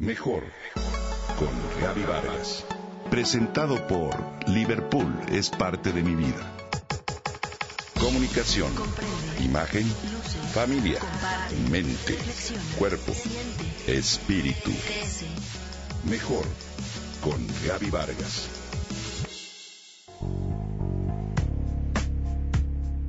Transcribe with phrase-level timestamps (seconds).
[0.00, 0.44] Mejor
[1.36, 1.48] con
[1.82, 2.64] Gaby Vargas.
[3.10, 4.14] Presentado por
[4.48, 6.54] Liverpool es parte de mi vida.
[7.98, 8.70] Comunicación,
[9.42, 9.84] imagen,
[10.54, 11.00] familia,
[11.68, 12.16] mente,
[12.78, 13.12] cuerpo,
[13.88, 14.70] espíritu.
[16.08, 16.44] Mejor
[17.20, 18.48] con Gaby Vargas.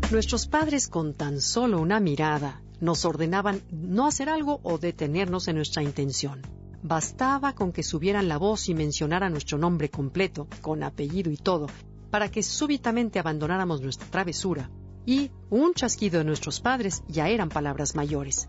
[0.09, 5.57] Nuestros padres con tan solo una mirada nos ordenaban no hacer algo o detenernos en
[5.57, 6.58] nuestra intención.
[6.81, 11.67] Bastaba con que subieran la voz y mencionaran nuestro nombre completo, con apellido y todo,
[12.09, 14.69] para que súbitamente abandonáramos nuestra travesura.
[15.05, 18.47] Y un chasquido de nuestros padres ya eran palabras mayores.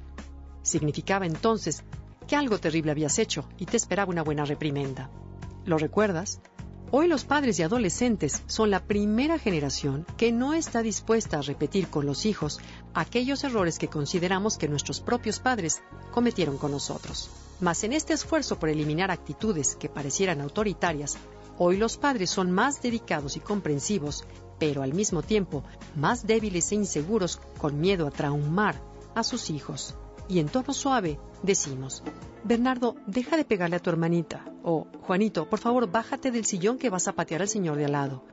[0.62, 1.82] Significaba entonces
[2.28, 5.10] que algo terrible habías hecho y te esperaba una buena reprimenda.
[5.64, 6.40] ¿Lo recuerdas?
[6.92, 11.88] Hoy los padres y adolescentes son la primera generación que no está dispuesta a repetir
[11.88, 12.60] con los hijos
[12.94, 17.30] aquellos errores que consideramos que nuestros propios padres cometieron con nosotros.
[17.60, 21.18] Mas en este esfuerzo por eliminar actitudes que parecieran autoritarias,
[21.58, 24.24] hoy los padres son más dedicados y comprensivos,
[24.58, 25.62] pero al mismo tiempo
[25.94, 28.80] más débiles e inseguros con miedo a traumar
[29.14, 29.94] a sus hijos.
[30.28, 32.02] Y en tono suave decimos,
[32.44, 34.44] Bernardo, deja de pegarle a tu hermanita.
[34.62, 37.92] O, Juanito, por favor, bájate del sillón que vas a patear al señor de al
[37.92, 38.24] lado.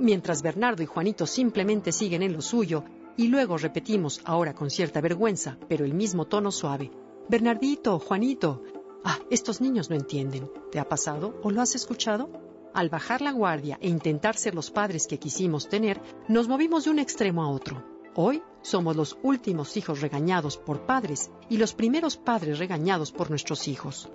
[0.00, 2.84] Mientras Bernardo y Juanito simplemente siguen en lo suyo,
[3.16, 6.90] y luego repetimos, ahora con cierta vergüenza, pero el mismo tono suave.
[7.28, 8.62] Bernardito, Juanito.
[9.04, 10.50] Ah, estos niños no entienden.
[10.72, 12.30] ¿Te ha pasado o lo has escuchado?
[12.72, 16.90] Al bajar la guardia e intentar ser los padres que quisimos tener, nos movimos de
[16.90, 17.84] un extremo a otro.
[18.14, 23.68] Hoy somos los últimos hijos regañados por padres y los primeros padres regañados por nuestros
[23.68, 24.08] hijos.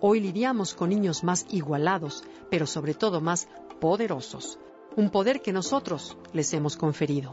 [0.00, 3.46] Hoy lidiamos con niños más igualados, pero sobre todo más
[3.80, 4.58] poderosos,
[4.96, 7.30] un poder que nosotros les hemos conferido.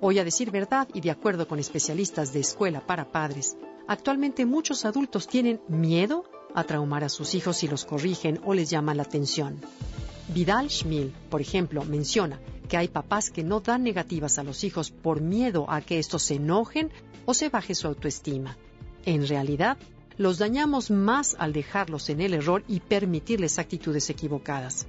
[0.00, 4.84] Hoy, a decir verdad y de acuerdo con especialistas de escuela para padres, actualmente muchos
[4.84, 9.02] adultos tienen miedo a traumar a sus hijos si los corrigen o les llaman la
[9.02, 9.60] atención.
[10.28, 14.90] Vidal Schmil, por ejemplo, menciona que hay papás que no dan negativas a los hijos
[14.90, 16.90] por miedo a que estos se enojen
[17.24, 18.56] o se baje su autoestima.
[19.04, 19.76] En realidad,
[20.16, 24.86] los dañamos más al dejarlos en el error y permitirles actitudes equivocadas.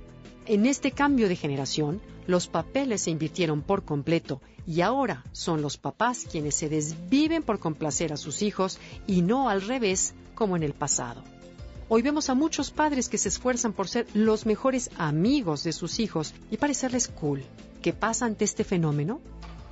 [0.49, 5.75] En este cambio de generación, los papeles se invirtieron por completo y ahora son los
[5.75, 10.63] papás quienes se desviven por complacer a sus hijos y no al revés como en
[10.63, 11.21] el pasado.
[11.89, 15.99] Hoy vemos a muchos padres que se esfuerzan por ser los mejores amigos de sus
[15.99, 17.43] hijos y parecerles cool.
[17.81, 19.19] ¿Qué pasa ante este fenómeno?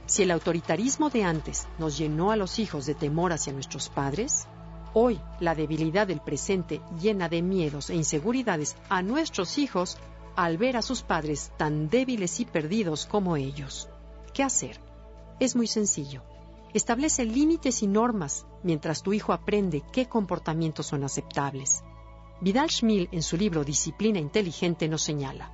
[0.07, 4.45] Si el autoritarismo de antes nos llenó a los hijos de temor hacia nuestros padres,
[4.93, 9.97] hoy la debilidad del presente llena de miedos e inseguridades a nuestros hijos
[10.35, 13.89] al ver a sus padres tan débiles y perdidos como ellos.
[14.33, 14.79] ¿Qué hacer?
[15.39, 16.21] Es muy sencillo.
[16.73, 21.83] Establece límites y normas mientras tu hijo aprende qué comportamientos son aceptables.
[22.41, 25.51] Vidal Schmil en su libro Disciplina Inteligente nos señala,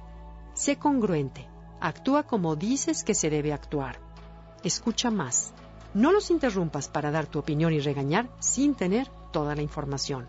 [0.56, 1.47] sé congruente,
[1.80, 4.00] actúa como dices que se debe actuar,
[4.64, 5.53] escucha más,
[5.94, 10.28] no los interrumpas para dar tu opinión y regañar sin tener toda la información.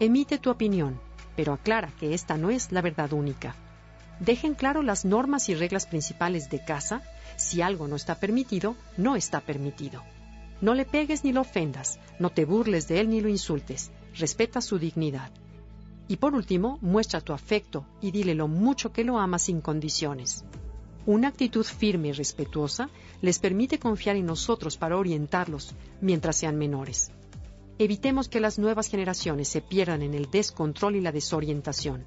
[0.00, 1.00] Emite tu opinión,
[1.36, 3.54] pero aclara que esta no es la verdad única.
[4.20, 7.02] Dejen claro las normas y reglas principales de casa.
[7.36, 10.02] Si algo no está permitido, no está permitido.
[10.60, 14.62] No le pegues ni lo ofendas, no te burles de él ni lo insultes, respeta
[14.62, 15.30] su dignidad.
[16.08, 20.44] Y por último, muestra tu afecto y dile lo mucho que lo amas sin condiciones.
[21.04, 22.88] Una actitud firme y respetuosa
[23.20, 27.10] les permite confiar en nosotros para orientarlos mientras sean menores.
[27.78, 32.04] Evitemos que las nuevas generaciones se pierdan en el descontrol y la desorientación.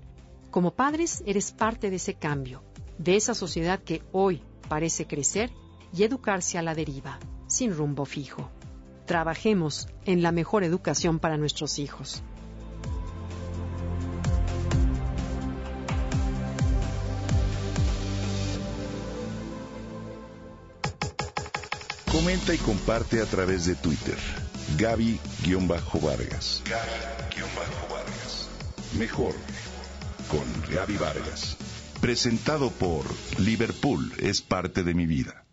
[0.52, 2.64] Como padres, eres parte de ese cambio,
[2.98, 5.52] de esa sociedad que hoy parece crecer
[5.94, 8.50] y educarse a la deriva, sin rumbo fijo.
[9.06, 12.24] Trabajemos en la mejor educación para nuestros hijos.
[22.12, 24.18] Comenta y comparte a través de Twitter.
[24.78, 26.64] Gaby-Vargas.
[26.66, 28.50] Gaby-Vargas.
[28.98, 29.36] Mejor
[30.30, 31.58] con Gaby Vargas.
[32.00, 33.04] Presentado por
[33.38, 35.49] Liverpool es parte de mi vida.